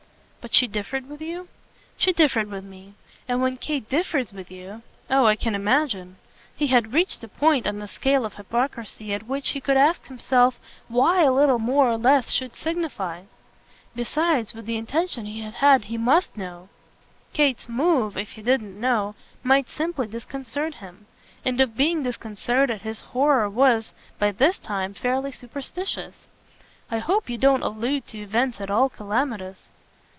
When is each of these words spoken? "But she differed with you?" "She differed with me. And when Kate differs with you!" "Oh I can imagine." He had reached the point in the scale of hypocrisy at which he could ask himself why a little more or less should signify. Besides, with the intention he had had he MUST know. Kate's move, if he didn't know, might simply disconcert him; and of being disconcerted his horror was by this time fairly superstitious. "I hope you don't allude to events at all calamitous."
"But 0.43 0.55
she 0.55 0.65
differed 0.67 1.07
with 1.07 1.21
you?" 1.21 1.49
"She 1.97 2.11
differed 2.13 2.49
with 2.49 2.63
me. 2.63 2.95
And 3.27 3.43
when 3.43 3.57
Kate 3.57 3.87
differs 3.87 4.33
with 4.33 4.49
you!" 4.49 4.81
"Oh 5.09 5.25
I 5.27 5.35
can 5.35 5.53
imagine." 5.53 6.15
He 6.55 6.65
had 6.65 6.93
reached 6.93 7.21
the 7.21 7.27
point 7.27 7.67
in 7.67 7.77
the 7.77 7.87
scale 7.87 8.25
of 8.25 8.33
hypocrisy 8.33 9.13
at 9.13 9.27
which 9.27 9.49
he 9.49 9.61
could 9.61 9.77
ask 9.77 10.07
himself 10.07 10.59
why 10.87 11.21
a 11.21 11.31
little 11.31 11.59
more 11.59 11.87
or 11.91 11.95
less 11.95 12.31
should 12.31 12.55
signify. 12.55 13.21
Besides, 13.95 14.55
with 14.55 14.65
the 14.65 14.77
intention 14.77 15.27
he 15.27 15.41
had 15.41 15.53
had 15.53 15.83
he 15.85 15.97
MUST 15.99 16.35
know. 16.35 16.69
Kate's 17.33 17.69
move, 17.69 18.17
if 18.17 18.31
he 18.31 18.41
didn't 18.41 18.79
know, 18.79 19.13
might 19.43 19.69
simply 19.69 20.07
disconcert 20.07 20.73
him; 20.73 21.05
and 21.45 21.61
of 21.61 21.77
being 21.77 22.01
disconcerted 22.01 22.81
his 22.81 23.01
horror 23.01 23.47
was 23.47 23.93
by 24.17 24.31
this 24.31 24.57
time 24.57 24.95
fairly 24.95 25.31
superstitious. 25.31 26.25
"I 26.89 26.97
hope 26.97 27.29
you 27.29 27.37
don't 27.37 27.61
allude 27.61 28.07
to 28.07 28.17
events 28.17 28.59
at 28.59 28.71
all 28.71 28.89
calamitous." 28.89 29.69